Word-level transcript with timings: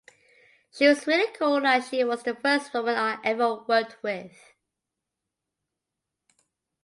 She 0.71 0.87
was 0.87 1.05
really 1.05 1.31
cool 1.35 1.63
as 1.67 1.89
she 1.89 2.03
was 2.03 2.23
the 2.23 2.33
first 2.33 2.73
woman 2.73 2.95
I 2.95 3.19
ever 3.23 3.61
worked 3.67 4.01
with. 4.01 4.55